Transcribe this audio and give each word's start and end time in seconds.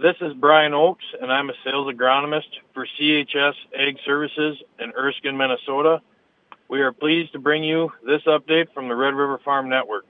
This 0.00 0.16
is 0.22 0.32
Brian 0.32 0.72
Oakes, 0.72 1.04
and 1.20 1.30
I'm 1.30 1.50
a 1.50 1.52
sales 1.64 1.92
agronomist 1.92 2.48
for 2.72 2.86
CHS 2.98 3.52
Ag 3.78 3.98
Services 4.04 4.56
in 4.78 4.90
Erskine, 4.98 5.36
Minnesota. 5.36 6.00
We 6.68 6.80
are 6.80 6.92
pleased 6.92 7.32
to 7.34 7.38
bring 7.38 7.62
you 7.62 7.90
this 8.04 8.22
update 8.22 8.72
from 8.72 8.88
the 8.88 8.96
Red 8.96 9.14
River 9.14 9.38
Farm 9.44 9.68
Network. 9.68 10.06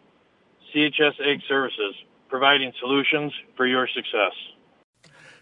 CHS 0.73 1.21
Ag 1.21 1.41
Services, 1.49 1.97
providing 2.29 2.73
solutions 2.79 3.33
for 3.57 3.67
your 3.67 3.89
success. 3.89 4.33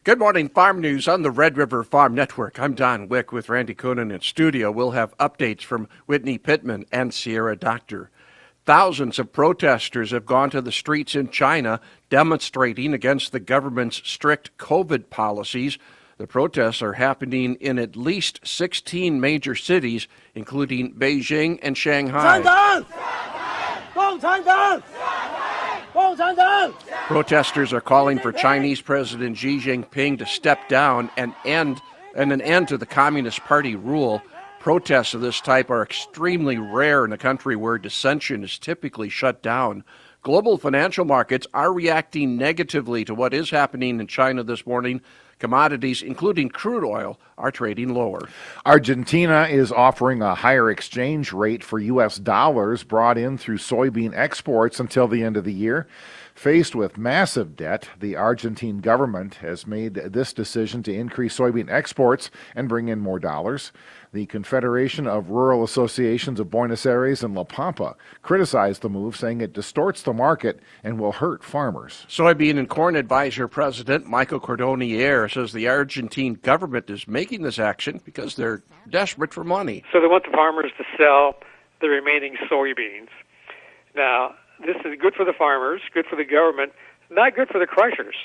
Good 0.03 0.19
morning, 0.19 0.49
Farm 0.49 0.81
News 0.81 1.07
on 1.07 1.21
the 1.23 1.31
Red 1.31 1.59
River 1.59 1.85
Farm 1.85 2.15
Network. 2.15 2.59
I'm 2.59 2.75
Don 2.75 3.09
Wick 3.09 3.33
with 3.33 3.51
Randy 3.51 3.75
Koenen 3.75 4.13
in 4.13 4.21
studio. 4.23 4.73
We'll 4.73 4.93
have 4.93 5.17
updates 5.19 5.63
from 5.63 5.87
Whitney 6.07 6.39
Pittman 6.39 6.87
and 6.91 7.13
Sierra 7.13 7.55
Doctor. 7.55 8.11
Thousands 8.71 9.19
of 9.19 9.33
protesters 9.33 10.13
have 10.13 10.25
gone 10.25 10.49
to 10.51 10.61
the 10.61 10.71
streets 10.71 11.17
in 11.17 11.31
China 11.31 11.81
demonstrating 12.09 12.95
against 12.95 13.33
the 13.33 13.41
government's 13.41 14.01
strict 14.09 14.57
COVID 14.59 15.11
policies. 15.11 15.77
The 16.19 16.29
protests 16.29 16.81
are 16.81 16.93
happening 16.93 17.57
in 17.57 17.81
at 17.81 17.97
least 17.97 18.39
16 18.45 19.21
major 19.21 19.57
cities, 19.57 20.07
including 20.37 20.95
Beijing 20.95 21.59
and 21.65 21.77
Shanghai. 21.77 22.39
Protesters 27.09 27.73
are 27.73 27.81
calling 27.81 28.21
for 28.21 28.31
Chinese 28.31 28.81
President 28.81 29.37
Xi 29.37 29.59
Jinping 29.59 30.17
to 30.19 30.27
step 30.27 30.69
down 30.69 31.11
and 31.17 31.35
end 31.45 31.81
and 32.15 32.33
an 32.33 32.41
end 32.41 32.69
to 32.69 32.79
the 32.79 32.87
Communist 32.87 33.41
Party 33.41 33.75
rule. 33.75 34.23
Protests 34.61 35.15
of 35.15 35.23
this 35.23 35.41
type 35.41 35.71
are 35.71 35.83
extremely 35.83 36.59
rare 36.59 37.07
in 37.07 37.15
a 37.15 37.19
country 37.19 37.57
where 37.57 37.79
dissension 37.79 38.45
is 38.45 38.59
typically 38.59 39.09
shut 39.09 39.43
down. 39.43 39.85
Global 40.23 40.59
financial 40.59 41.07
markets 41.07 41.47
are 41.55 41.73
reacting 41.73 42.37
negatively 42.37 43.03
to 43.07 43.15
what 43.15 43.33
is 43.33 43.49
happening 43.49 43.99
in 43.99 44.07
China 44.07 44.43
this 44.43 44.67
morning. 44.67 45.01
Commodities, 45.39 46.03
including 46.03 46.51
crude 46.51 46.85
oil, 46.85 47.19
are 47.39 47.51
trading 47.51 47.95
lower. 47.95 48.29
Argentina 48.67 49.49
is 49.51 49.73
offering 49.73 50.21
a 50.21 50.35
higher 50.35 50.71
exchange 50.71 51.33
rate 51.33 51.65
for 51.65 51.79
U.S. 51.79 52.19
dollars 52.19 52.85
brought 52.85 53.17
in 53.17 53.39
through 53.39 53.57
soybean 53.57 54.13
exports 54.15 54.79
until 54.79 55.09
the 55.09 55.25
end 55.25 55.39
of 55.39 55.45
the 55.45 55.55
year. 55.55 55.89
Faced 56.41 56.75
with 56.75 56.97
massive 56.97 57.55
debt, 57.55 57.91
the 58.01 58.17
Argentine 58.17 58.79
government 58.79 59.35
has 59.35 59.67
made 59.67 59.93
this 59.93 60.33
decision 60.33 60.83
to 60.85 60.95
increase 60.95 61.37
soybean 61.37 61.71
exports 61.71 62.31
and 62.55 62.67
bring 62.67 62.89
in 62.89 62.99
more 62.99 63.19
dollars. 63.19 63.73
The 64.15 64.25
Confederation 64.25 65.07
of 65.07 65.29
Rural 65.29 65.63
Associations 65.63 66.41
of 66.41 66.49
Buenos 66.49 66.87
Aires 66.87 67.23
and 67.23 67.35
La 67.35 67.45
Pampa 67.45 67.95
criticized 68.23 68.81
the 68.81 68.89
move, 68.89 69.17
saying 69.17 69.43
it 69.43 69.53
distorts 69.53 70.01
the 70.01 70.15
market 70.15 70.61
and 70.83 70.99
will 70.99 71.13
hurt 71.13 71.45
farmers. 71.45 72.07
Soybean 72.09 72.59
and 72.59 72.71
Corn 72.71 72.97
Advisor 72.97 73.47
President 73.47 74.07
Michael 74.07 74.41
Cordonnier 74.41 75.31
says 75.31 75.53
the 75.53 75.69
Argentine 75.69 76.39
government 76.41 76.89
is 76.89 77.07
making 77.07 77.43
this 77.43 77.59
action 77.59 78.01
because 78.03 78.37
they're 78.37 78.63
desperate 78.89 79.35
for 79.35 79.45
money. 79.45 79.85
So 79.93 80.01
they 80.01 80.07
want 80.07 80.25
the 80.25 80.31
farmers 80.31 80.73
to 80.79 80.85
sell 80.97 81.35
the 81.83 81.91
remaining 81.91 82.39
soybeans. 82.51 83.09
Now, 83.95 84.37
this 84.65 84.77
is 84.85 84.99
good 85.01 85.15
for 85.15 85.25
the 85.25 85.33
farmers, 85.33 85.81
good 85.93 86.07
for 86.07 86.17
the 86.17 86.25
government, 86.25 86.73
not 87.11 87.35
good 87.35 87.49
for 87.49 87.59
the 87.59 87.67
crushers, 87.67 88.17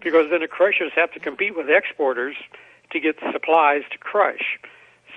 because 0.00 0.30
then 0.30 0.40
the 0.40 0.48
crushers 0.48 0.92
have 0.94 1.12
to 1.12 1.20
compete 1.20 1.56
with 1.56 1.68
exporters 1.68 2.36
to 2.90 3.00
get 3.00 3.16
supplies 3.32 3.82
to 3.90 3.98
crush. 3.98 4.58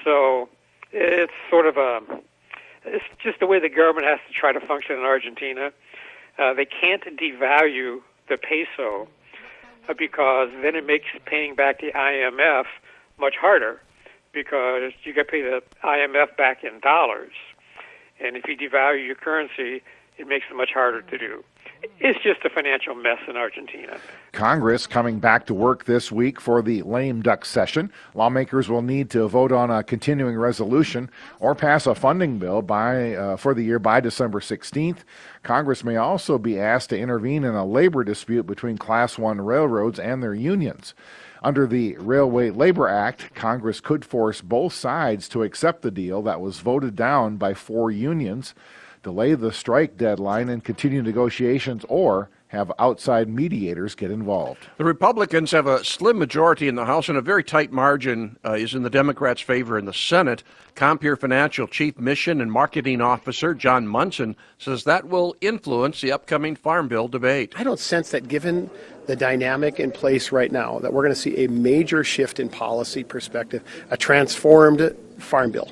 So 0.04 0.50
it's 0.92 1.34
sort 1.50 1.68
of 1.68 1.78
a 1.78 2.02
it's 2.86 3.04
just 3.22 3.40
the 3.40 3.48
way 3.48 3.60
the 3.60 3.70
government 3.70 4.06
has 4.06 4.20
to 4.28 4.34
try 4.34 4.54
to 4.54 4.60
function 4.60 4.96
in 4.96 5.02
Argentina. 5.02 5.72
Uh, 6.38 6.54
they 6.54 6.66
can't 6.66 7.04
devalue 7.18 8.02
the 8.30 8.38
peso 8.38 9.08
uh, 9.90 9.94
because 9.98 10.50
then 10.62 10.76
it 10.76 10.86
makes 10.86 11.06
paying 11.26 11.56
back 11.56 11.82
the 11.82 11.92
IMF 11.92 12.66
much 13.18 13.36
harder 13.40 13.82
because 14.34 14.92
you 15.04 15.14
get 15.14 15.30
paid 15.30 15.44
the 15.44 15.64
IMF 15.84 16.36
back 16.38 16.64
in 16.64 16.80
dollars, 16.80 17.34
and 18.20 18.36
if 18.36 18.48
you 18.48 18.58
devalue 18.58 19.06
your 19.06 19.16
currency, 19.16 19.84
it 20.18 20.28
makes 20.28 20.46
it 20.50 20.56
much 20.56 20.72
harder 20.74 21.02
to 21.02 21.18
do 21.18 21.44
it's 22.00 22.22
just 22.22 22.44
a 22.44 22.50
financial 22.50 22.96
mess 22.96 23.20
in 23.28 23.38
Argentina. 23.38 23.98
Congress 24.32 24.86
coming 24.86 25.20
back 25.20 25.46
to 25.46 25.54
work 25.54 25.86
this 25.86 26.12
week 26.12 26.42
for 26.42 26.62
the 26.62 26.82
lame 26.84 27.22
duck 27.22 27.46
session. 27.46 27.92
Lawmakers 28.14 28.70
will 28.70 28.82
need 28.82 29.10
to 29.12 29.28
vote 29.28 29.52
on 29.52 29.72
a 29.72 29.84
continuing 29.84 30.38
resolution 30.38 31.10
or 31.40 31.56
pass 31.56 31.88
a 31.88 31.96
funding 31.96 32.38
bill 32.38 32.62
by 32.62 33.16
uh, 33.16 33.38
for 33.38 33.54
the 33.54 33.64
year 33.64 33.80
by 33.80 34.00
December 34.00 34.40
16th. 34.40 35.00
Congress 35.44 35.84
may 35.84 35.96
also 35.96 36.38
be 36.38 36.60
asked 36.60 36.90
to 36.90 37.00
intervene 37.00 37.44
in 37.44 37.56
a 37.56 37.66
labor 37.66 38.04
dispute 38.04 38.46
between 38.46 38.78
Class 38.78 39.18
1 39.18 39.40
railroads 39.42 40.00
and 40.00 40.22
their 40.22 40.36
unions. 40.36 40.94
Under 41.46 41.68
the 41.68 41.96
Railway 41.98 42.50
Labor 42.50 42.88
Act, 42.88 43.36
Congress 43.36 43.80
could 43.80 44.04
force 44.04 44.42
both 44.42 44.74
sides 44.74 45.30
to 45.30 45.44
accept 45.44 45.84
the 45.84 45.92
deal 45.92 46.24
that 46.24 46.42
was 46.42 46.60
voted 46.60 46.96
down 46.96 47.38
by 47.38 47.54
four 47.54 47.92
unions 47.92 48.56
delay 49.04 49.36
the 49.36 49.52
strike 49.52 49.96
deadline 49.96 50.50
and 50.50 50.64
continue 50.64 51.04
negotiations, 51.04 51.86
or 51.88 52.32
have 52.48 52.72
outside 52.80 53.28
mediators 53.28 53.96
get 53.96 54.12
involved. 54.12 54.68
The 54.78 54.86
Republicans 54.86 55.52
have 55.52 55.68
a 55.68 55.84
slim 55.84 56.18
majority 56.18 56.68
in 56.68 56.76
the 56.76 56.86
House, 56.86 57.10
and 57.10 57.18
a 57.18 57.22
very 57.22 57.44
tight 57.44 57.72
margin 57.72 58.38
uh, 58.46 58.54
is 58.54 58.74
in 58.76 58.84
the 58.84 58.90
Democrats' 58.90 59.42
favor 59.42 59.78
in 59.78 59.86
the 59.86 59.94
Senate. 59.94 60.44
Compeer 60.76 61.16
Financial 61.18 61.68
Chief 61.68 61.98
Mission 61.98 62.42
and 62.42 62.52
Marketing 62.52 63.02
Officer 63.02 63.54
John 63.54 63.88
Munson 63.88 64.36
says 64.58 64.84
that 64.84 65.08
will 65.08 65.36
influence 65.42 66.02
the 66.02 66.12
upcoming 66.12 66.56
Farm 66.56 66.88
Bill 66.88 67.08
debate. 67.08 67.54
I 67.58 67.64
don't 67.64 67.80
sense 67.80 68.12
that 68.12 68.28
given 68.28 68.70
the 69.08 69.16
dynamic 69.16 69.80
in 69.80 69.92
place 69.92 70.32
right 70.32 70.52
now, 70.52 70.80
that 70.80 70.94
we're 70.94 71.04
going 71.04 71.14
to 71.14 71.20
see 71.20 71.46
a 71.46 71.50
major 71.50 72.04
shift 72.04 72.40
in 72.40 72.50
policy 72.50 73.04
perspective, 73.04 73.64
a 73.90 73.98
transformed 73.98 74.96
Farm 75.20 75.52
Bill 75.52 75.72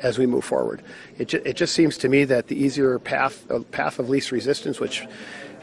as 0.00 0.18
we 0.18 0.26
move 0.26 0.44
forward. 0.44 0.82
It, 1.18 1.28
ju- 1.28 1.42
it 1.44 1.56
just 1.56 1.74
seems 1.74 1.96
to 1.98 2.08
me 2.08 2.24
that 2.24 2.48
the 2.48 2.56
easier 2.56 2.98
path, 2.98 3.50
uh, 3.50 3.60
path 3.70 3.98
of 3.98 4.08
least 4.08 4.32
resistance, 4.32 4.78
which 4.78 5.06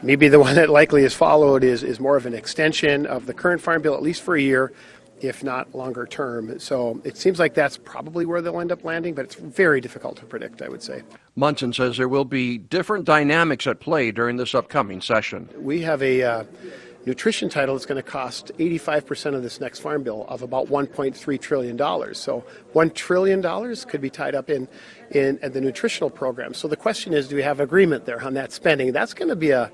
maybe 0.02 0.28
the 0.28 0.40
one 0.48 0.54
that 0.56 0.68
likely 0.68 1.04
is 1.04 1.14
followed, 1.14 1.64
is, 1.64 1.82
is 1.82 2.00
more 2.00 2.16
of 2.16 2.26
an 2.26 2.34
extension 2.34 3.06
of 3.06 3.26
the 3.26 3.34
current 3.34 3.60
farm 3.60 3.82
bill, 3.82 3.94
at 3.94 4.02
least 4.02 4.22
for 4.22 4.36
a 4.36 4.40
year, 4.40 4.72
if 5.20 5.44
not 5.44 5.74
longer 5.74 6.06
term. 6.06 6.58
So 6.58 7.00
it 7.04 7.16
seems 7.16 7.38
like 7.38 7.54
that's 7.54 7.76
probably 7.76 8.26
where 8.26 8.42
they'll 8.42 8.60
end 8.60 8.72
up 8.72 8.84
landing, 8.84 9.14
but 9.14 9.24
it's 9.24 9.36
very 9.36 9.80
difficult 9.80 10.16
to 10.16 10.24
predict, 10.24 10.62
I 10.62 10.68
would 10.68 10.82
say. 10.82 11.02
Munson 11.36 11.72
says 11.72 11.96
there 11.96 12.08
will 12.08 12.24
be 12.24 12.58
different 12.58 13.04
dynamics 13.04 13.66
at 13.66 13.80
play 13.80 14.10
during 14.10 14.36
this 14.36 14.54
upcoming 14.54 15.00
session. 15.00 15.48
We 15.56 15.82
have 15.82 16.02
a. 16.02 16.22
Uh, 16.22 16.44
nutrition 17.06 17.48
title 17.48 17.76
is 17.76 17.86
going 17.86 18.02
to 18.02 18.08
cost 18.08 18.52
85% 18.58 19.34
of 19.34 19.42
this 19.42 19.60
next 19.60 19.80
farm 19.80 20.02
bill 20.02 20.24
of 20.28 20.42
about 20.42 20.68
$1.3 20.68 21.40
trillion. 21.40 22.14
So 22.14 22.44
$1 22.74 22.94
trillion 22.94 23.76
could 23.86 24.00
be 24.00 24.10
tied 24.10 24.34
up 24.34 24.50
in, 24.50 24.68
in, 25.10 25.38
in 25.42 25.52
the 25.52 25.60
nutritional 25.60 26.10
program. 26.10 26.54
So 26.54 26.68
the 26.68 26.76
question 26.76 27.12
is, 27.12 27.28
do 27.28 27.36
we 27.36 27.42
have 27.42 27.60
agreement 27.60 28.04
there 28.04 28.22
on 28.22 28.34
that 28.34 28.52
spending? 28.52 28.92
That's 28.92 29.14
going 29.14 29.28
to 29.28 29.36
be 29.36 29.50
a 29.50 29.70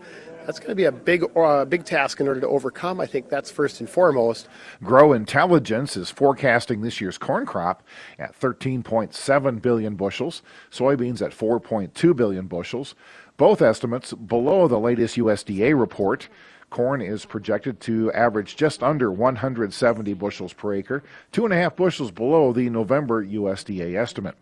that's 0.49 0.61
going 0.61 0.71
to 0.71 0.75
be 0.75 0.85
a 0.85 0.93
big, 0.93 1.25
uh, 1.37 1.67
big 1.67 1.85
task 1.85 2.21
in 2.21 2.27
order 2.27 2.41
to 2.41 2.49
overcome. 2.49 3.03
I 3.03 3.07
think 3.07 3.29
that's 3.29 3.51
first 3.51 3.81
and 3.81 3.91
foremost. 3.91 4.49
Gro 4.83 5.13
Intelligence 5.13 5.95
is 5.95 6.11
forecasting 6.11 6.81
this 6.81 7.03
year's 7.03 7.19
corn 7.19 7.45
crop 7.45 7.83
at 8.19 8.35
13.7 8.41 9.61
billion 9.61 9.95
bushels, 9.95 10.41
soybeans 10.71 11.21
at 11.21 11.33
4.2 11.33 12.17
billion 12.17 12.47
bushels. 12.47 12.95
Both 13.37 13.61
estimates 13.61 14.15
below 14.15 14.69
the 14.69 14.81
latest 14.81 15.17
USDA 15.19 15.79
report. 15.79 16.31
Corn 16.71 17.01
is 17.01 17.25
projected 17.25 17.81
to 17.81 18.13
average 18.13 18.57
just 18.57 18.83
under 18.83 19.11
170 19.11 20.15
bushels 20.15 20.53
per 20.53 20.75
acre, 20.75 21.03
two 21.33 21.45
and 21.45 21.55
a 21.55 21.57
half 21.57 21.77
bushels 21.77 22.11
below 22.11 22.53
the 22.53 22.69
November 22.69 23.25
USDA 23.25 23.95
estimate. 23.95 24.37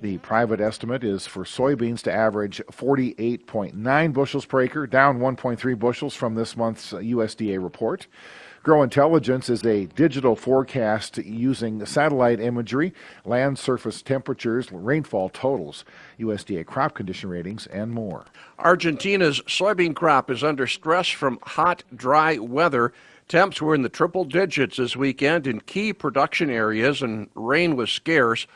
The 0.00 0.18
private 0.18 0.60
estimate 0.60 1.02
is 1.02 1.26
for 1.26 1.44
soybeans 1.44 2.02
to 2.02 2.12
average 2.12 2.60
48.9 2.70 4.12
bushels 4.12 4.44
per 4.44 4.60
acre, 4.60 4.86
down 4.86 5.18
1.3 5.18 5.78
bushels 5.78 6.14
from 6.14 6.34
this 6.34 6.56
month's 6.56 6.92
USDA 6.92 7.62
report. 7.62 8.06
Gro 8.66 8.82
Intelligence 8.82 9.48
is 9.48 9.64
a 9.64 9.86
digital 9.86 10.34
forecast 10.34 11.18
using 11.18 11.86
satellite 11.86 12.40
imagery, 12.40 12.92
land 13.24 13.60
surface 13.60 14.02
temperatures, 14.02 14.72
rainfall 14.72 15.28
totals, 15.28 15.84
USDA 16.18 16.66
crop 16.66 16.92
condition 16.92 17.30
ratings, 17.30 17.68
and 17.68 17.92
more. 17.92 18.24
Argentina's 18.58 19.40
soybean 19.42 19.94
crop 19.94 20.32
is 20.32 20.42
under 20.42 20.66
stress 20.66 21.06
from 21.06 21.38
hot, 21.44 21.84
dry 21.94 22.38
weather. 22.38 22.92
Temps 23.28 23.62
were 23.62 23.72
in 23.72 23.82
the 23.82 23.88
triple 23.88 24.24
digits 24.24 24.78
this 24.78 24.96
weekend 24.96 25.46
in 25.46 25.60
key 25.60 25.92
production 25.92 26.50
areas, 26.50 27.02
and 27.02 27.28
rain 27.36 27.76
was 27.76 27.92
scarce. 27.92 28.48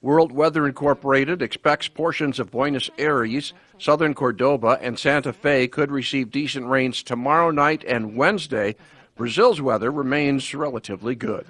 World 0.00 0.32
Weather 0.32 0.66
Incorporated 0.66 1.42
expects 1.42 1.88
portions 1.88 2.38
of 2.38 2.50
Buenos 2.52 2.88
Aires, 2.96 3.52
southern 3.78 4.14
Cordoba, 4.14 4.78
and 4.80 4.98
Santa 4.98 5.34
Fe 5.34 5.68
could 5.68 5.90
receive 5.90 6.30
decent 6.30 6.68
rains 6.68 7.02
tomorrow 7.02 7.50
night 7.50 7.84
and 7.86 8.16
Wednesday. 8.16 8.74
Brazil's 9.18 9.60
weather 9.60 9.90
remains 9.90 10.54
relatively 10.54 11.16
good. 11.16 11.44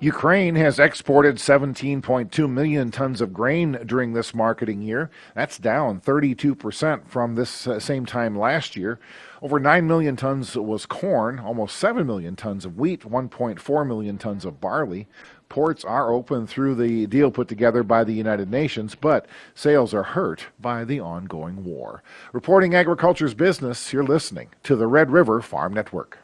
Ukraine 0.00 0.56
has 0.56 0.78
exported 0.78 1.36
17.2 1.36 2.50
million 2.50 2.90
tons 2.90 3.20
of 3.20 3.32
grain 3.32 3.78
during 3.86 4.12
this 4.12 4.34
marketing 4.34 4.82
year. 4.82 5.10
That's 5.34 5.58
down 5.58 6.00
32% 6.00 7.06
from 7.06 7.34
this 7.36 7.66
uh, 7.66 7.78
same 7.78 8.04
time 8.04 8.36
last 8.36 8.74
year. 8.74 8.98
Over 9.40 9.60
9 9.60 9.86
million 9.86 10.16
tons 10.16 10.56
was 10.56 10.86
corn, 10.86 11.38
almost 11.38 11.76
7 11.76 12.06
million 12.06 12.36
tons 12.36 12.64
of 12.64 12.78
wheat, 12.78 13.02
1.4 13.02 13.86
million 13.86 14.18
tons 14.18 14.44
of 14.44 14.60
barley. 14.60 15.06
Ports 15.48 15.84
are 15.84 16.10
open 16.10 16.46
through 16.46 16.74
the 16.74 17.06
deal 17.06 17.30
put 17.30 17.48
together 17.48 17.82
by 17.82 18.02
the 18.02 18.14
United 18.14 18.50
Nations, 18.50 18.94
but 18.94 19.26
sales 19.54 19.94
are 19.94 20.02
hurt 20.02 20.46
by 20.58 20.84
the 20.84 21.00
ongoing 21.00 21.64
war. 21.64 22.02
Reporting 22.32 22.74
agriculture's 22.74 23.34
business, 23.34 23.92
you're 23.92 24.02
listening 24.02 24.48
to 24.64 24.74
the 24.74 24.86
Red 24.86 25.10
River 25.10 25.40
Farm 25.40 25.72
Network. 25.74 26.23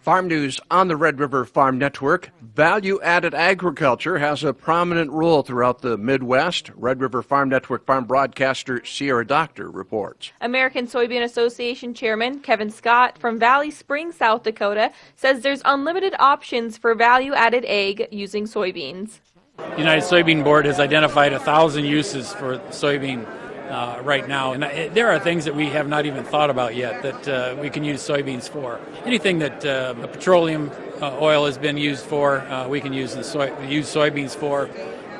Farm 0.00 0.28
news 0.28 0.58
on 0.70 0.88
the 0.88 0.96
Red 0.96 1.20
River 1.20 1.44
Farm 1.44 1.76
Network. 1.76 2.30
Value 2.40 2.98
added 3.02 3.34
agriculture 3.34 4.16
has 4.16 4.42
a 4.42 4.54
prominent 4.54 5.10
role 5.10 5.42
throughout 5.42 5.82
the 5.82 5.98
Midwest. 5.98 6.70
Red 6.74 7.02
River 7.02 7.20
Farm 7.20 7.50
Network 7.50 7.84
farm 7.84 8.06
broadcaster 8.06 8.82
Sierra 8.82 9.26
Doctor 9.26 9.70
reports. 9.70 10.32
American 10.40 10.86
Soybean 10.86 11.22
Association 11.22 11.92
Chairman 11.92 12.40
Kevin 12.40 12.70
Scott 12.70 13.18
from 13.18 13.38
Valley 13.38 13.70
Springs, 13.70 14.16
South 14.16 14.42
Dakota, 14.42 14.90
says 15.16 15.42
there's 15.42 15.60
unlimited 15.66 16.14
options 16.18 16.78
for 16.78 16.94
value 16.94 17.34
added 17.34 17.66
egg 17.66 18.08
using 18.10 18.46
soybeans. 18.46 19.20
The 19.58 19.76
United 19.76 20.04
Soybean 20.04 20.42
Board 20.42 20.64
has 20.64 20.80
identified 20.80 21.34
a 21.34 21.38
thousand 21.38 21.84
uses 21.84 22.32
for 22.32 22.58
soybean 22.70 23.26
uh, 23.70 24.00
right 24.02 24.28
now. 24.28 24.52
And 24.52 24.62
there 24.94 25.10
are 25.10 25.18
things 25.18 25.44
that 25.44 25.54
we 25.54 25.66
have 25.66 25.88
not 25.88 26.04
even 26.06 26.24
thought 26.24 26.50
about 26.50 26.74
yet 26.74 27.02
that 27.02 27.28
uh, 27.28 27.56
we 27.60 27.70
can 27.70 27.84
use 27.84 28.06
soybeans 28.06 28.48
for. 28.48 28.80
Anything 29.04 29.38
that 29.38 29.64
uh, 29.64 29.94
petroleum 30.08 30.70
uh, 31.00 31.16
oil 31.20 31.46
has 31.46 31.56
been 31.56 31.76
used 31.76 32.04
for, 32.04 32.40
uh, 32.40 32.68
we 32.68 32.80
can 32.80 32.92
use 32.92 33.14
the 33.14 33.24
soy, 33.24 33.56
use 33.66 33.92
soybeans 33.92 34.36
for. 34.36 34.68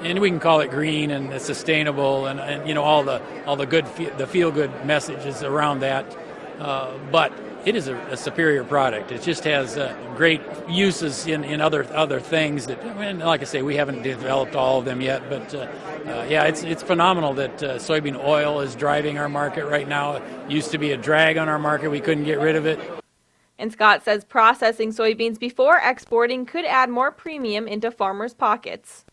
And 0.03 0.19
we 0.19 0.31
can 0.31 0.41
call 0.41 0.61
it 0.61 0.71
green 0.71 1.11
and 1.11 1.41
sustainable, 1.43 2.25
and, 2.25 2.41
and 2.41 2.67
you 2.67 2.73
know 2.73 2.83
all 2.83 3.03
the 3.03 3.21
all 3.45 3.57
the 3.57 3.67
good 3.67 3.85
the 4.17 4.27
feel 4.27 4.51
good 4.51 4.87
messages 4.87 5.43
around 5.43 5.81
that. 5.81 6.07
Uh, 6.59 6.97
but 7.13 7.33
it 7.65 7.77
is 7.77 7.89
a, 7.89 7.97
a, 8.09 8.17
superior 8.17 8.65
product. 8.65 9.13
It 9.13 9.23
just 9.23 9.45
has 9.45 9.77
uh, 9.77 9.95
great 10.17 10.41
uses 10.69 11.27
in, 11.27 11.45
in 11.45 11.61
other 11.61 11.87
other 11.93 12.21
things 12.21 12.67
that, 12.67 12.81
and 12.83 13.21
like 13.21 13.43
I 13.43 13.45
say, 13.45 13.63
we 13.63 13.77
haven't 13.77 14.03
developed 14.03 14.55
all 14.55 14.79
of 14.79 14.85
them 14.85 15.01
yet. 15.01 15.29
But 15.29 15.55
uh, 15.55 15.59
uh, 15.59 16.27
yeah, 16.29 16.45
it's 16.45 16.63
it's 16.63 16.83
phenomenal 16.83 17.35
that 17.35 17.63
uh, 17.63 17.75
soybean 17.77 18.23
oil 18.23 18.61
is 18.61 18.75
driving 18.75 19.19
our 19.19 19.29
market 19.29 19.67
right 19.67 19.89
now. 19.89 20.17
It 20.17 20.23
used 20.51 20.71
to 20.73 20.79
be 20.79 20.93
a 20.93 20.97
drag 20.97 21.37
on 21.37 21.49
our 21.49 21.59
market; 21.59 21.91
we 21.91 22.01
couldn't 22.01 22.25
get 22.25 22.41
rid 22.41 22.57
of 22.57 22.67
it. 22.67 22.79
And 23.59 23.71
Scott 23.71 24.03
says 24.05 24.25
processing 24.25 24.91
soybeans 24.91 25.39
before 25.39 25.79
exporting 25.85 26.47
could 26.47 26.65
add 26.65 26.89
more 26.89 27.13
premium 27.13 27.69
into 27.69 27.91
farmers' 27.91 28.33
pockets. 28.33 29.05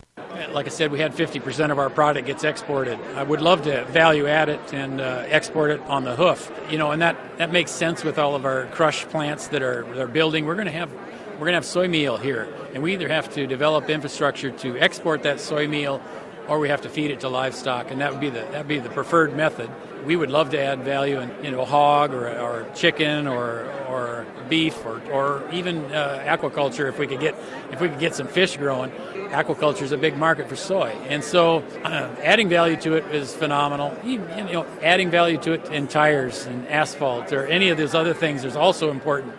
Like 0.51 0.65
I 0.65 0.69
said, 0.69 0.91
we 0.91 0.99
had 0.99 1.13
50% 1.13 1.71
of 1.71 1.79
our 1.79 1.89
product 1.89 2.27
gets 2.27 2.43
exported. 2.43 2.99
I 3.15 3.23
would 3.23 3.41
love 3.41 3.63
to 3.63 3.85
value 3.85 4.27
add 4.27 4.49
it 4.49 4.73
and 4.73 4.99
uh, 4.99 5.23
export 5.27 5.71
it 5.71 5.81
on 5.81 6.03
the 6.03 6.15
hoof. 6.15 6.51
You 6.69 6.77
know, 6.77 6.91
and 6.91 7.01
that, 7.01 7.17
that 7.37 7.51
makes 7.51 7.71
sense 7.71 8.03
with 8.03 8.17
all 8.17 8.35
of 8.35 8.45
our 8.45 8.65
crush 8.67 9.05
plants 9.05 9.47
that 9.49 9.61
are 9.61 9.83
they're 9.93 10.07
building. 10.07 10.45
We're 10.45 10.55
going 10.55 10.67
to 10.67 10.71
have 10.73 10.91
we're 11.33 11.45
going 11.45 11.53
to 11.53 11.57
have 11.57 11.65
soy 11.65 11.87
meal 11.87 12.17
here, 12.17 12.51
and 12.73 12.81
we 12.81 12.93
either 12.93 13.07
have 13.07 13.31
to 13.35 13.45
develop 13.45 13.91
infrastructure 13.91 14.49
to 14.49 14.75
export 14.79 15.21
that 15.23 15.39
soy 15.39 15.67
meal, 15.67 16.01
or 16.47 16.59
we 16.59 16.69
have 16.69 16.81
to 16.81 16.89
feed 16.89 17.11
it 17.11 17.19
to 17.21 17.29
livestock, 17.29 17.91
and 17.91 18.01
that 18.01 18.11
would 18.11 18.21
be 18.21 18.29
the 18.29 18.45
that 18.51 18.67
be 18.67 18.79
the 18.79 18.89
preferred 18.89 19.35
method. 19.35 19.69
We 20.05 20.15
would 20.15 20.29
love 20.29 20.51
to 20.51 20.59
add 20.59 20.83
value 20.83 21.19
in 21.19 21.31
you 21.43 21.51
know 21.51 21.65
hog 21.65 22.13
or, 22.13 22.27
or 22.27 22.65
chicken 22.73 23.27
or 23.27 23.69
or 23.89 24.25
beef 24.49 24.85
or, 24.85 25.01
or 25.11 25.43
even 25.51 25.83
uh, 25.93 26.23
aquaculture 26.25 26.87
if 26.87 26.99
we 26.99 27.07
could 27.07 27.19
get 27.19 27.35
if 27.71 27.81
we 27.81 27.89
could 27.89 27.99
get 27.99 28.15
some 28.15 28.27
fish 28.27 28.57
growing. 28.57 28.91
Aquaculture 29.31 29.81
is 29.81 29.91
a 29.91 29.97
big 29.97 30.17
market 30.17 30.47
for 30.47 30.55
soy, 30.55 30.89
and 31.09 31.23
so 31.23 31.59
uh, 31.83 32.09
adding 32.23 32.47
value 32.47 32.77
to 32.77 32.93
it 32.93 33.05
is 33.13 33.35
phenomenal. 33.35 33.97
you 34.03 34.19
know, 34.19 34.65
adding 34.81 35.09
value 35.09 35.37
to 35.37 35.51
it 35.53 35.65
in 35.69 35.87
tires 35.87 36.45
and 36.45 36.67
asphalt 36.67 37.33
or 37.33 37.45
any 37.47 37.69
of 37.69 37.77
those 37.77 37.93
other 37.93 38.13
things 38.13 38.45
is 38.45 38.55
also 38.55 38.89
important. 38.89 39.33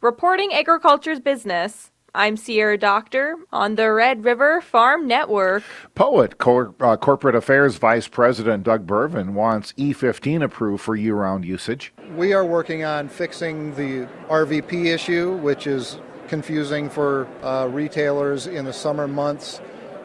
Reporting 0.00 0.52
agriculture's 0.54 1.20
business. 1.20 1.90
I'm 2.14 2.36
Sierra 2.36 2.76
Doctor 2.76 3.36
on 3.52 3.76
the 3.76 3.92
Red 3.92 4.24
River 4.24 4.60
Farm 4.60 5.06
Network. 5.06 5.62
Poet 5.94 6.38
Cor- 6.38 6.74
uh, 6.80 6.96
Corporate 6.96 7.36
Affairs 7.36 7.76
Vice 7.76 8.08
President 8.08 8.64
Doug 8.64 8.84
Berven 8.84 9.30
wants 9.30 9.72
E15 9.74 10.42
approved 10.42 10.82
for 10.82 10.96
year 10.96 11.14
round 11.14 11.44
usage. 11.44 11.92
We 12.16 12.32
are 12.32 12.44
working 12.44 12.82
on 12.82 13.08
fixing 13.08 13.76
the 13.76 14.08
RVP 14.28 14.86
issue, 14.86 15.36
which 15.36 15.68
is 15.68 16.00
confusing 16.26 16.90
for 16.90 17.28
uh, 17.42 17.68
retailers 17.70 18.48
in 18.48 18.64
the 18.64 18.72
summer 18.72 19.06
months. 19.06 19.60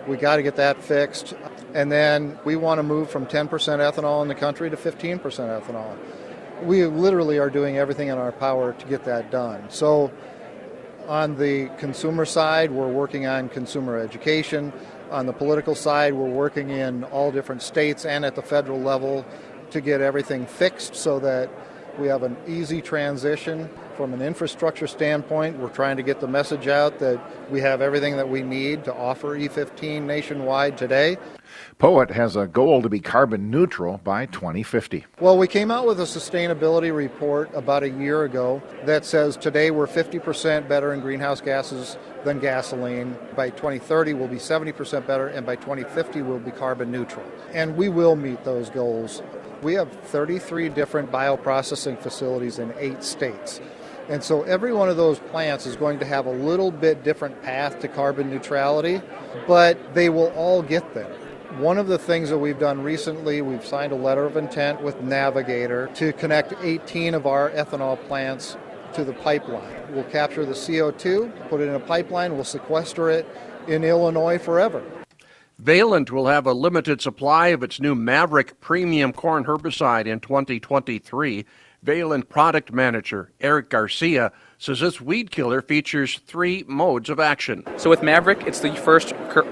We 0.07 0.17
got 0.17 0.35
to 0.35 0.43
get 0.43 0.55
that 0.57 0.83
fixed. 0.83 1.33
And 1.73 1.91
then 1.91 2.37
we 2.45 2.55
want 2.55 2.77
to 2.77 2.83
move 2.83 3.09
from 3.09 3.25
10% 3.25 3.49
ethanol 3.49 4.21
in 4.21 4.27
the 4.27 4.35
country 4.35 4.69
to 4.69 4.77
15% 4.77 5.19
ethanol. 5.19 5.97
We 6.61 6.85
literally 6.85 7.39
are 7.39 7.49
doing 7.49 7.77
everything 7.77 8.09
in 8.09 8.17
our 8.19 8.31
power 8.31 8.73
to 8.73 8.85
get 8.85 9.03
that 9.05 9.31
done. 9.31 9.69
So 9.69 10.11
on 11.07 11.35
the 11.37 11.69
consumer 11.77 12.25
side, 12.25 12.71
we're 12.71 12.91
working 12.91 13.25
on 13.25 13.49
consumer 13.49 13.97
education. 13.97 14.73
On 15.11 15.25
the 15.25 15.33
political 15.33 15.75
side, 15.75 16.13
we're 16.13 16.29
working 16.29 16.69
in 16.69 17.03
all 17.05 17.31
different 17.31 17.61
states 17.61 18.05
and 18.05 18.25
at 18.25 18.35
the 18.35 18.41
federal 18.41 18.79
level 18.79 19.25
to 19.71 19.81
get 19.81 20.01
everything 20.01 20.45
fixed 20.45 20.95
so 20.95 21.19
that 21.19 21.49
we 21.99 22.07
have 22.07 22.23
an 22.23 22.35
easy 22.47 22.81
transition. 22.81 23.69
From 23.97 24.13
an 24.13 24.21
infrastructure 24.21 24.87
standpoint, 24.87 25.57
we're 25.57 25.69
trying 25.69 25.95
to 25.95 26.03
get 26.03 26.19
the 26.19 26.27
message 26.27 26.67
out 26.67 26.99
that 26.99 27.49
we 27.49 27.61
have 27.61 27.79
everything 27.79 28.17
that 28.17 28.27
we 28.27 28.41
need 28.41 28.83
to 28.83 28.93
offer 28.93 29.37
E15 29.37 30.01
nationwide 30.01 30.77
today. 30.77 31.15
Poet 31.77 32.11
has 32.11 32.35
a 32.35 32.45
goal 32.45 32.81
to 32.81 32.89
be 32.89 32.99
carbon 32.99 33.49
neutral 33.49 34.01
by 34.03 34.25
2050. 34.25 35.05
Well, 35.21 35.37
we 35.37 35.47
came 35.47 35.71
out 35.71 35.87
with 35.87 36.01
a 36.01 36.03
sustainability 36.03 36.93
report 36.93 37.49
about 37.53 37.83
a 37.83 37.89
year 37.89 38.25
ago 38.25 38.61
that 38.83 39.05
says 39.05 39.37
today 39.37 39.71
we're 39.71 39.87
50% 39.87 40.67
better 40.67 40.93
in 40.93 40.99
greenhouse 40.99 41.39
gases 41.39 41.97
than 42.25 42.39
gasoline. 42.39 43.15
By 43.33 43.49
2030, 43.49 44.13
we'll 44.13 44.27
be 44.27 44.35
70% 44.35 45.07
better, 45.07 45.27
and 45.27 45.45
by 45.45 45.55
2050, 45.55 46.21
we'll 46.21 46.39
be 46.39 46.51
carbon 46.51 46.91
neutral. 46.91 47.25
And 47.53 47.77
we 47.77 47.87
will 47.87 48.17
meet 48.17 48.43
those 48.43 48.69
goals. 48.69 49.21
We 49.61 49.73
have 49.75 49.89
33 49.91 50.69
different 50.69 51.11
bioprocessing 51.13 51.97
facilities 52.01 52.59
in 52.59 52.73
eight 52.77 53.01
states. 53.01 53.61
And 54.07 54.23
so 54.23 54.43
every 54.43 54.71
one 54.71 54.89
of 54.89 54.97
those 54.97 55.19
plants 55.19 55.65
is 55.65 55.75
going 55.75 55.99
to 55.99 56.05
have 56.05 56.27
a 56.27 56.31
little 56.31 56.71
bit 56.71 57.03
different 57.03 57.41
path 57.41 57.79
to 57.79 57.87
carbon 57.87 58.29
neutrality, 58.29 59.01
but 59.47 59.95
they 59.95 60.09
will 60.09 60.31
all 60.35 60.61
get 60.61 60.93
there. 60.93 61.11
One 61.57 61.77
of 61.77 61.87
the 61.87 61.97
things 61.97 62.29
that 62.29 62.37
we've 62.37 62.59
done 62.59 62.83
recently, 62.83 63.41
we've 63.41 63.65
signed 63.65 63.93
a 63.93 63.95
letter 63.95 64.25
of 64.25 64.37
intent 64.37 64.81
with 64.81 65.01
Navigator 65.01 65.87
to 65.95 66.13
connect 66.13 66.53
18 66.61 67.13
of 67.13 67.25
our 67.25 67.49
ethanol 67.51 67.99
plants 68.07 68.57
to 68.93 69.03
the 69.03 69.13
pipeline. 69.13 69.93
We'll 69.93 70.03
capture 70.05 70.45
the 70.45 70.53
CO2, 70.53 71.49
put 71.49 71.61
it 71.61 71.67
in 71.67 71.75
a 71.75 71.79
pipeline, 71.79 72.35
we'll 72.35 72.43
sequester 72.43 73.09
it 73.09 73.27
in 73.67 73.83
Illinois 73.83 74.37
forever. 74.37 74.83
Valent 75.57 76.11
will 76.11 76.27
have 76.27 76.45
a 76.45 76.53
limited 76.53 77.01
supply 77.01 77.47
of 77.47 77.63
its 77.63 77.79
new 77.79 77.95
Maverick 77.95 78.59
premium 78.59 79.13
corn 79.13 79.45
herbicide 79.45 80.05
in 80.05 80.19
2023. 80.19 81.45
Valent 81.85 82.29
product 82.29 82.73
manager 82.73 83.31
Eric 83.39 83.69
Garcia 83.69 84.31
says 84.57 84.79
this 84.79 84.99
weed 84.99 85.29
killer 85.29 85.61
features 85.61 86.19
three 86.25 86.63
modes 86.67 87.11
of 87.11 87.19
action. 87.19 87.63
So 87.77 87.91
with 87.91 88.01
Maverick, 88.01 88.41
it's 88.47 88.61
the 88.61 88.75
first 88.75 89.09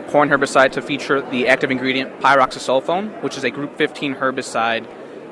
corn 0.07 0.29
herbicide 0.29 0.71
to 0.71 0.81
feature 0.81 1.21
the 1.21 1.47
active 1.47 1.69
ingredient 1.69 2.19
pyroxasulfone, 2.21 3.21
which 3.21 3.37
is 3.37 3.43
a 3.43 3.51
group 3.51 3.77
15 3.77 4.15
herbicide. 4.15 4.87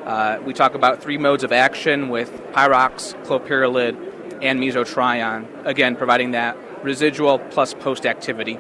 Uh, 0.06 0.40
we 0.46 0.54
talk 0.54 0.76
about 0.76 1.02
three 1.02 1.18
modes 1.18 1.44
of 1.44 1.52
action 1.52 2.10
with 2.10 2.32
pyrox, 2.54 3.16
clopyralid, 3.26 4.44
and 4.44 4.60
mesotrione, 4.60 5.48
again 5.66 5.96
providing 5.96 6.32
that 6.32 6.56
residual 6.84 7.40
plus 7.40 7.74
post 7.74 8.06
activity. 8.06 8.60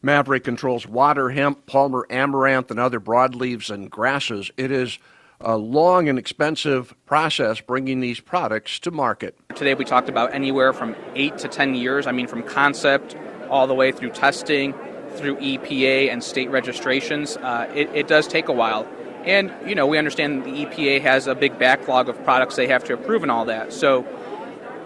Maverick 0.00 0.44
controls 0.44 0.86
waterhemp, 0.86 1.66
palmer 1.66 2.06
amaranth, 2.08 2.70
and 2.70 2.80
other 2.80 3.00
broadleaves 3.00 3.68
and 3.68 3.90
grasses. 3.90 4.50
It 4.56 4.70
is 4.70 4.98
a 5.44 5.56
long 5.56 6.08
and 6.08 6.18
expensive 6.18 6.94
process 7.06 7.60
bringing 7.60 8.00
these 8.00 8.20
products 8.20 8.78
to 8.80 8.90
market. 8.90 9.36
Today 9.54 9.74
we 9.74 9.84
talked 9.84 10.08
about 10.08 10.34
anywhere 10.34 10.72
from 10.72 10.96
eight 11.14 11.38
to 11.38 11.48
10 11.48 11.74
years. 11.74 12.06
I 12.06 12.12
mean, 12.12 12.26
from 12.26 12.42
concept 12.42 13.16
all 13.50 13.66
the 13.66 13.74
way 13.74 13.92
through 13.92 14.10
testing, 14.10 14.74
through 15.16 15.36
EPA 15.36 16.10
and 16.10 16.24
state 16.24 16.50
registrations. 16.50 17.36
Uh, 17.36 17.70
it, 17.74 17.88
it 17.94 18.08
does 18.08 18.26
take 18.26 18.48
a 18.48 18.52
while. 18.52 18.86
And, 19.24 19.52
you 19.68 19.74
know, 19.74 19.86
we 19.86 19.98
understand 19.98 20.44
the 20.44 20.64
EPA 20.64 21.00
has 21.02 21.26
a 21.26 21.34
big 21.34 21.58
backlog 21.58 22.08
of 22.08 22.22
products 22.24 22.56
they 22.56 22.66
have 22.66 22.82
to 22.84 22.94
approve 22.94 23.22
and 23.22 23.30
all 23.30 23.44
that. 23.44 23.72
So 23.72 24.04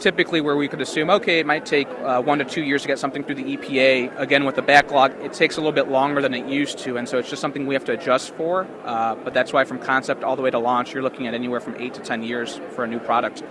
typically 0.00 0.41
where 0.41 0.57
we 0.57 0.69
could 0.69 0.81
assume, 0.81 1.11
okay, 1.11 1.41
it 1.41 1.47
might 1.47 1.67
take 1.67 1.88
uh, 2.00 2.21
one 2.21 2.38
to 2.38 2.45
two 2.45 2.62
years 2.62 2.83
to 2.83 2.88
get 2.88 2.99
something 2.99 3.25
through 3.25 3.37
the 3.37 3.57
EPA. 3.57 4.19
Again, 4.19 4.45
with 4.45 4.55
the 4.55 4.62
backlog, 4.62 5.12
it 5.23 5.33
takes 5.33 5.57
a 5.57 5.61
little 5.61 5.73
bit 5.73 5.88
longer 5.88 6.23
than 6.23 6.35
it 6.35 6.47
used 6.47 6.79
to, 6.79 6.97
and 6.97 7.09
so 7.09 7.19
it's 7.19 7.31
just 7.31 7.41
something 7.41 7.67
we 7.67 7.75
have 7.75 7.85
to 7.85 7.93
adjust 7.93 8.35
for. 8.35 8.67
Uh, 8.85 9.15
but 9.17 9.35
that's 9.35 9.53
why 9.53 9.65
from 9.65 9.79
concept 9.79 10.25
all 10.25 10.37
the 10.37 10.43
way 10.43 10.50
to 10.50 10.59
launch, 10.59 10.93
you're 10.93 11.03
looking 11.03 11.26
at 11.26 11.35
anywhere 11.35 11.61
from 11.61 11.75
eight 11.76 11.95
to 11.95 12.00
ten 12.00 12.23
years 12.23 12.61
for 12.71 12.85
a 12.85 12.87
new 12.87 12.99
product. 12.99 13.43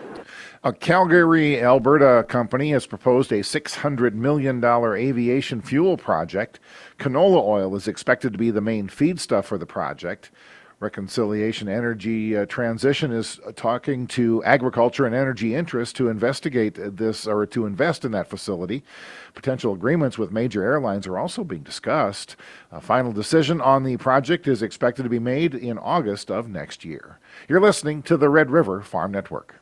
A 0.64 0.74
Calgary, 0.74 1.62
Alberta 1.62 2.26
company 2.28 2.72
has 2.72 2.88
proposed 2.88 3.32
a 3.32 3.42
$600 3.42 4.14
million 4.14 4.66
aviation 4.66 5.62
fuel 5.62 5.96
project. 5.96 6.60
Canola 6.98 7.44
oil 7.44 7.76
is 7.76 7.88
expected 7.88 8.34
to 8.34 8.40
be 8.40 8.50
the 8.50 8.62
main 8.62 8.88
feedstuff 8.88 9.44
for 9.46 9.60
the 9.60 9.68
project. 9.68 10.32
Reconciliation 10.80 11.70
Energy 11.70 12.36
uh, 12.36 12.46
Transition 12.46 13.12
is 13.12 13.40
talking 13.56 14.08
to 14.08 14.44
agriculture 14.44 15.06
and 15.06 15.16
energy 15.16 15.56
interests 15.56 15.94
to 15.94 16.10
investigate 16.10 16.78
this 16.98 17.26
or 17.26 17.46
to 17.46 17.66
invest 17.66 18.04
in 18.04 18.12
that 18.12 18.30
facility. 18.30 18.84
Potential 19.34 19.74
agreements 19.74 20.18
with 20.18 20.32
major 20.32 20.64
airlines 20.64 21.08
are 21.08 21.18
also 21.18 21.44
being 21.44 21.64
discussed. 21.64 22.36
A 22.72 22.82
final 22.82 23.14
decision 23.14 23.62
on 23.62 23.84
the 23.84 23.96
project 23.98 24.48
is 24.48 24.62
expected 24.62 25.04
to 25.04 25.10
be 25.10 25.20
made 25.20 25.56
in 25.56 25.78
August 25.78 26.30
of 26.30 26.50
next 26.50 26.84
year. 26.84 27.20
You're 27.48 27.62
listening 27.62 28.04
to 28.04 28.18
the 28.18 28.30
Red 28.30 28.52
River 28.52 28.82
Farm 28.82 29.12
Network. 29.12 29.56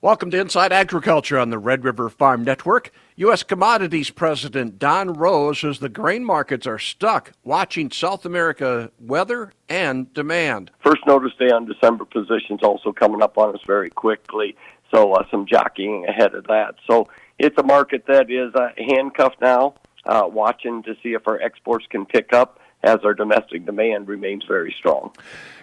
Welcome 0.00 0.30
to 0.30 0.38
Inside 0.38 0.70
Agriculture 0.70 1.40
on 1.40 1.50
the 1.50 1.58
Red 1.58 1.82
River 1.82 2.08
Farm 2.08 2.44
Network. 2.44 2.92
U.S. 3.16 3.42
Commodities 3.42 4.10
President 4.10 4.78
Don 4.78 5.12
Rose 5.12 5.58
says 5.58 5.80
the 5.80 5.88
grain 5.88 6.24
markets 6.24 6.68
are 6.68 6.78
stuck 6.78 7.32
watching 7.42 7.90
South 7.90 8.24
America 8.24 8.92
weather 9.00 9.52
and 9.68 10.14
demand. 10.14 10.70
First 10.84 11.04
notice 11.04 11.32
day 11.36 11.50
on 11.50 11.64
December 11.64 12.04
positions 12.04 12.60
also 12.62 12.92
coming 12.92 13.22
up 13.22 13.36
on 13.38 13.52
us 13.52 13.60
very 13.66 13.90
quickly, 13.90 14.54
so 14.94 15.14
uh, 15.14 15.24
some 15.32 15.46
jockeying 15.46 16.06
ahead 16.06 16.32
of 16.32 16.44
that. 16.46 16.76
So 16.88 17.08
it's 17.40 17.58
a 17.58 17.64
market 17.64 18.04
that 18.06 18.30
is 18.30 18.54
uh, 18.54 18.68
handcuffed 18.76 19.40
now, 19.40 19.74
uh, 20.06 20.28
watching 20.30 20.84
to 20.84 20.94
see 21.02 21.14
if 21.14 21.26
our 21.26 21.40
exports 21.40 21.86
can 21.90 22.06
pick 22.06 22.32
up 22.32 22.57
as 22.82 23.00
our 23.04 23.14
domestic 23.14 23.66
demand 23.66 24.08
remains 24.08 24.44
very 24.46 24.74
strong. 24.78 25.12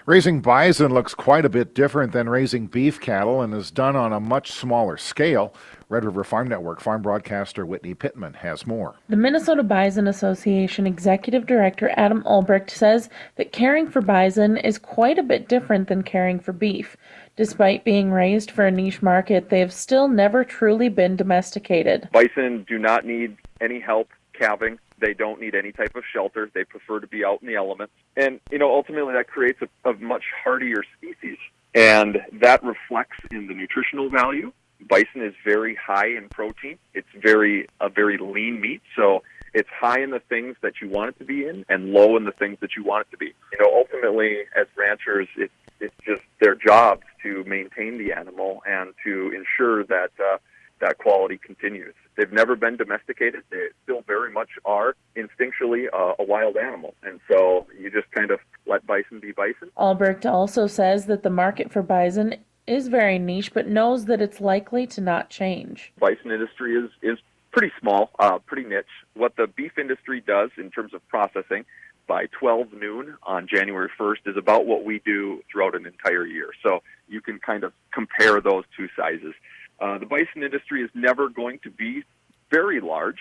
Raising 0.06 0.40
bison 0.40 0.94
looks 0.94 1.16
quite 1.16 1.46
a 1.46 1.50
bit 1.50 1.74
different 1.74 2.12
than 2.12 2.30
raising 2.30 2.68
beef 2.68 3.02
cattle 3.02 3.42
and 3.42 3.54
is 3.56 3.72
done 3.72 3.96
on 3.96 4.14
a 4.14 4.20
much 4.20 4.52
smaller 4.52 4.98
scale. 4.98 5.52
Red 5.90 6.06
River 6.06 6.24
Farm 6.24 6.48
Network 6.48 6.80
farm 6.80 7.02
broadcaster 7.02 7.66
Whitney 7.66 7.96
Pittman 7.96 8.36
has 8.36 8.68
more. 8.68 8.96
The 9.10 9.16
Minnesota 9.16 9.64
Bison 9.64 10.08
Association 10.08 10.86
Executive 10.86 11.48
Director 11.48 11.92
Adam 11.98 12.22
Ulbricht 12.24 12.70
says 12.70 13.10
that 13.38 13.52
caring 13.52 13.90
for 13.90 14.02
bison 14.02 14.58
is 14.58 14.78
quite 14.78 15.18
a 15.18 15.24
bit 15.24 15.48
different 15.48 15.88
than 15.88 16.04
caring 16.04 16.40
for 16.40 16.54
beef. 16.54 16.96
Despite 17.36 17.84
being 17.84 18.12
raised 18.12 18.52
for 18.52 18.66
a 18.66 18.72
niche 18.72 19.02
market, 19.02 19.50
they 19.50 19.60
have 19.60 19.74
still 19.74 20.08
never 20.08 20.44
truly 20.44 20.90
been 20.90 21.16
domesticated. 21.16 22.10
Bison 22.14 22.64
do 22.68 22.78
not 22.78 23.06
need 23.06 23.38
any 23.60 23.80
help 23.80 24.10
calving 24.38 24.80
they 25.00 25.14
don't 25.14 25.40
need 25.40 25.56
any 25.56 25.72
type 25.72 25.96
of 25.96 26.04
shelter. 26.12 26.50
They 26.54 26.64
prefer 26.64 27.00
to 27.00 27.08
be 27.08 27.26
out 27.26 27.42
in 27.42 27.48
the 27.48 27.56
elements. 27.56 27.94
And, 28.16 28.40
you 28.52 28.58
know, 28.58 28.74
ultimately 28.74 29.14
that 29.14 29.28
creates 29.28 29.60
a, 29.62 29.90
a 29.90 29.94
much 29.94 30.24
hardier 30.44 30.84
species. 30.98 31.38
And 31.74 32.20
that 32.34 32.64
reflects 32.64 33.18
in 33.32 33.48
the 33.48 33.54
nutritional 33.54 34.10
value. 34.10 34.54
Bison 34.88 35.22
is 35.22 35.34
very 35.44 35.76
high 35.76 36.08
in 36.08 36.30
protein. 36.30 36.78
It's 36.94 37.08
very 37.22 37.68
a 37.82 37.90
very 37.90 38.18
lean 38.18 38.62
meat. 38.62 38.82
So 38.96 39.24
it's 39.54 39.70
high 39.70 40.02
in 40.02 40.12
the 40.12 40.20
things 40.20 40.56
that 40.62 40.74
you 40.82 40.90
want 40.90 41.10
it 41.10 41.20
to 41.20 41.26
be 41.26 41.46
in 41.46 41.66
and 41.68 41.92
low 41.92 42.16
in 42.18 42.24
the 42.24 42.32
things 42.32 42.58
that 42.62 42.76
you 42.78 42.84
want 42.84 43.08
it 43.08 43.12
to 43.12 43.18
be. 43.18 43.34
You 43.52 43.60
know, 43.60 43.74
ultimately 43.76 44.40
as 44.56 44.68
ranchers, 44.78 45.28
it's 45.38 45.54
it's 45.82 45.96
just 46.06 46.22
their 46.40 46.56
jobs 46.56 47.04
to 47.24 47.44
maintain 47.44 47.98
the 47.98 48.14
animal 48.14 48.64
and 48.66 48.94
to 49.04 49.34
ensure 49.36 49.84
that 49.86 50.12
uh, 50.20 50.38
that 50.82 50.98
quality 50.98 51.38
continues. 51.38 51.94
They've 52.18 52.32
never 52.32 52.56
been 52.56 52.78
domesticated. 52.78 53.44
They 53.50 53.68
still 53.84 54.02
very 54.02 54.32
much 54.32 54.50
are 54.66 54.96
instinctually 55.16 55.88
uh, 55.94 56.14
a 56.20 56.24
wild 56.24 56.58
animal. 56.58 56.94
And 57.04 57.20
so 57.30 57.68
you 57.78 57.90
just 57.90 58.10
kind 58.12 58.32
of 58.32 58.40
let 58.66 58.86
bison 58.86 59.20
be 59.20 59.32
bison. 59.32 59.72
Ulbricht 59.78 60.26
also 60.26 60.68
says 60.68 61.06
that 61.06 61.24
the 61.24 61.30
market 61.30 61.72
for 61.72 61.82
bison 61.82 62.36
is 62.68 62.88
very 62.88 63.20
niche, 63.20 63.54
but 63.54 63.68
knows 63.68 64.06
that 64.06 64.22
it's 64.22 64.42
likely 64.42 64.88
to 64.88 65.02
not 65.02 65.30
change. 65.30 65.94
Bison 66.00 66.32
industry 66.32 66.76
is, 66.76 66.90
is 67.02 67.20
pretty 67.52 67.72
small, 67.80 68.12
uh, 68.20 68.40
pretty 68.40 68.68
niche. 68.68 68.86
What 69.14 69.36
the 69.36 69.48
beef 69.48 69.78
industry 69.78 70.22
does 70.26 70.50
in 70.58 70.72
terms 70.72 70.94
of 70.94 71.08
processing 71.08 71.66
by 72.08 72.28
12 72.40 72.74
noon 72.74 73.16
on 73.24 73.48
January 73.48 73.90
1st 74.00 74.28
is 74.28 74.38
about 74.38 74.66
what 74.66 74.84
we 74.84 75.00
do 75.06 75.42
throughout 75.52 75.76
an 75.76 75.86
entire 75.86 76.26
year. 76.26 76.50
So 76.62 76.82
you 77.08 77.22
can 77.22 77.40
kind 77.40 77.64
of 77.64 77.74
compare 77.94 78.42
those 78.42 78.64
two 78.76 78.88
sizes. 78.96 79.34
Uh, 79.80 79.98
the 79.98 80.06
bison 80.06 80.44
industry 80.44 80.82
is 80.82 80.90
never 80.94 81.30
going 81.30 81.60
to 81.64 81.70
be 81.70 82.04
very 82.50 82.80
large. 82.80 83.20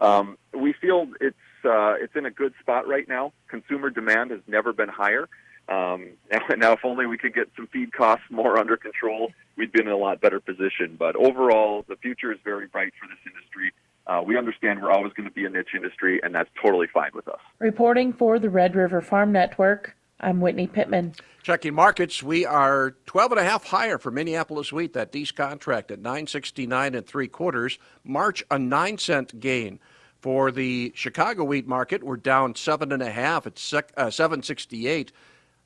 Um, 0.00 0.36
we 0.52 0.72
feel 0.72 1.06
it's 1.20 1.36
uh, 1.64 1.94
it's 1.94 2.14
in 2.14 2.26
a 2.26 2.30
good 2.30 2.52
spot 2.60 2.86
right 2.86 3.08
now. 3.08 3.32
Consumer 3.48 3.90
demand 3.90 4.30
has 4.30 4.40
never 4.46 4.72
been 4.72 4.88
higher. 4.88 5.28
Um, 5.68 6.10
now, 6.30 6.40
now, 6.56 6.72
if 6.72 6.80
only 6.84 7.06
we 7.06 7.16
could 7.16 7.34
get 7.34 7.48
some 7.56 7.66
feed 7.68 7.92
costs 7.92 8.26
more 8.30 8.58
under 8.58 8.76
control, 8.76 9.32
we'd 9.56 9.72
be 9.72 9.80
in 9.80 9.88
a 9.88 9.96
lot 9.96 10.20
better 10.20 10.40
position. 10.40 10.96
But 10.98 11.16
overall, 11.16 11.84
the 11.88 11.96
future 11.96 12.32
is 12.32 12.38
very 12.44 12.66
bright 12.66 12.92
for 13.00 13.06
this 13.08 13.18
industry. 13.26 13.72
Uh, 14.06 14.22
we 14.24 14.36
understand 14.36 14.82
we're 14.82 14.90
always 14.90 15.14
going 15.14 15.28
to 15.28 15.34
be 15.34 15.46
a 15.46 15.48
niche 15.48 15.74
industry, 15.74 16.20
and 16.22 16.34
that's 16.34 16.50
totally 16.62 16.86
fine 16.92 17.10
with 17.14 17.26
us. 17.26 17.40
Reporting 17.58 18.12
for 18.12 18.38
the 18.38 18.50
Red 18.50 18.76
River 18.76 19.00
Farm 19.00 19.32
Network, 19.32 19.96
I'm 20.20 20.40
Whitney 20.40 20.66
Pittman. 20.66 21.14
Checking 21.42 21.74
markets, 21.74 22.22
we 22.22 22.46
are 22.46 22.96
12 23.06 23.32
and 23.32 23.40
a 23.40 23.44
half 23.44 23.64
higher 23.64 23.98
for 23.98 24.10
Minneapolis 24.10 24.72
wheat. 24.72 24.94
That 24.94 25.12
Dees 25.12 25.32
contract 25.32 25.90
at 25.90 25.98
969 25.98 26.94
and 26.94 27.06
three 27.06 27.28
quarters. 27.28 27.78
March 28.02 28.42
a 28.50 28.58
nine 28.58 28.98
cent 28.98 29.40
gain. 29.40 29.80
For 30.20 30.50
the 30.50 30.90
Chicago 30.94 31.44
wheat 31.44 31.66
market, 31.66 32.02
we're 32.02 32.16
down 32.16 32.54
seven 32.54 32.92
and 32.92 33.02
a 33.02 33.10
half 33.10 33.46
at 33.46 33.52
uh, 33.94 34.08
768. 34.08 35.12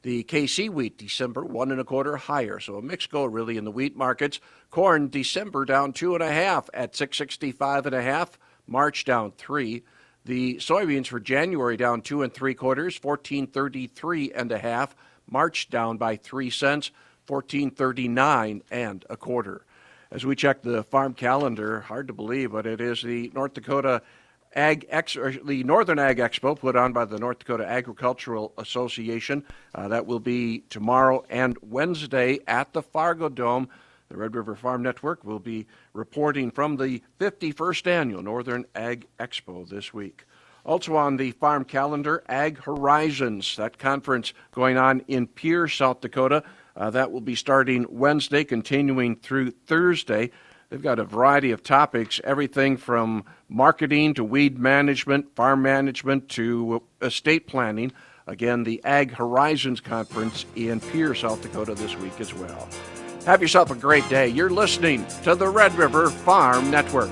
The 0.03 0.25
KC 0.25 0.69
wheat 0.69 0.99
December 0.99 1.45
one 1.45 1.71
and 1.71 1.81
a 1.81 1.85
quarter 1.85 2.17
higher, 2.17 2.59
so 2.59 2.75
a 2.75 2.83
mix 2.83 3.07
go 3.07 3.25
really 3.25 3.57
in 3.57 3.65
the 3.65 3.71
wheat 3.71 3.97
markets. 3.97 4.41
Corn 4.73 5.11
December 5.11 5.65
down 5.65 5.93
two 5.93 6.15
and 6.15 6.25
a 6.25 6.33
half 6.33 6.69
at 6.75 6.97
665 6.97 7.87
and 7.87 7.95
a 7.95 8.03
half. 8.03 8.37
March 8.67 9.05
down 9.05 9.31
three. 9.31 9.85
The 10.29 10.57
soybeans 10.57 11.07
for 11.07 11.21
January 11.21 11.79
down 11.79 12.03
two 12.03 12.21
and 12.21 12.31
three 12.31 12.53
quarters, 12.53 13.03
1433 13.03 14.31
and 14.33 14.53
a 14.53 14.59
half. 14.59 14.95
March 15.27 15.71
down 15.71 15.97
by 15.97 16.17
three 16.17 16.51
cents, 16.51 16.91
1439 17.27 18.63
and 18.71 19.07
a 19.09 19.17
quarter. 19.17 19.65
As 20.11 20.27
we 20.27 20.37
check 20.37 20.61
the 20.61 20.83
farm 20.83 21.15
calendar, 21.15 21.81
hard 21.81 22.09
to 22.09 22.13
believe, 22.13 22.53
but 22.53 22.67
it 22.67 22.79
is 22.79 23.01
the 23.01 23.33
North 23.35 23.55
Dakota 23.55 24.03
Ag 24.55 24.85
Ex, 24.91 25.17
the 25.47 25.65
Northern 25.65 25.99
Ag 25.99 26.19
Expo 26.19 26.59
put 26.59 26.77
on 26.77 26.93
by 26.93 27.07
the 27.07 27.19
North 27.19 27.39
Dakota 27.39 27.67
Agricultural 27.67 28.53
Association. 28.59 29.43
Uh, 29.75 29.89
that 29.89 30.05
will 30.05 30.21
be 30.21 30.59
tomorrow 30.69 31.25
and 31.31 31.57
Wednesday 31.63 32.41
at 32.47 32.75
the 32.75 32.83
Fargodome. 32.83 33.69
The 34.11 34.17
Red 34.17 34.35
River 34.35 34.57
Farm 34.57 34.83
Network 34.83 35.23
will 35.23 35.39
be 35.39 35.67
reporting 35.93 36.51
from 36.51 36.77
the 36.77 37.03
51st 37.21 37.87
annual 37.87 38.23
Northern 38.23 38.65
Ag 38.75 39.07
Expo 39.21 39.69
this 39.69 39.93
week. 39.93 40.25
Also 40.65 40.97
on 40.97 41.19
the 41.19 41.33
farm 41.33 41.65
calendar, 41.65 42.25
Ag 42.27 42.59
Horizons, 42.59 43.57
that 43.57 43.79
conference 43.79 44.33
going 44.53 44.79
on 44.79 45.03
in 45.09 45.27
Pierre, 45.27 45.69
South 45.69 46.01
Dakota. 46.01 46.43
Uh, 46.75 46.89
that 46.91 47.13
will 47.13 47.21
be 47.21 47.35
starting 47.35 47.85
Wednesday, 47.91 48.45
continuing 48.45 49.17
through 49.17 49.51
Thursday. 49.51 50.31
They've 50.71 50.81
got 50.81 50.99
a 50.99 51.05
variety 51.05 51.51
of 51.51 51.63
topics, 51.63 52.19
everything 52.25 52.79
from 52.79 53.25
marketing 53.49 54.15
to 54.15 54.25
weed 54.25 54.59
management, 54.59 55.35
farm 55.37 55.61
management 55.61 56.31
to 56.31 56.83
estate 57.03 57.47
planning. 57.47 57.93
Again, 58.27 58.65
the 58.65 58.83
Ag 58.85 59.13
Horizons 59.13 59.81
Conference 59.81 60.47
in 60.55 60.81
Pierre, 60.81 61.15
South 61.15 61.43
Dakota 61.43 61.75
this 61.75 61.97
week 61.97 62.21
as 62.21 62.33
well. 62.33 62.69
Have 63.29 63.43
yourself 63.43 63.71
a 63.71 63.75
great 63.75 64.09
day. 64.09 64.29
You're 64.29 64.49
listening 64.49 65.05
to 65.23 65.35
the 65.35 65.47
Red 65.47 65.75
River 65.75 66.09
Farm 66.09 66.71
Network. 66.71 67.11